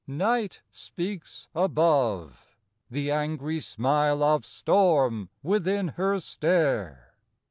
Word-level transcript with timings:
Night 0.07 0.63
speaks 0.71 1.47
above; 1.53 2.55
the 2.89 3.11
angry 3.11 3.59
smile 3.59 4.23
Of 4.23 4.47
storm 4.47 5.29
within 5.43 5.89
her 5.89 6.19
stare. 6.19 7.13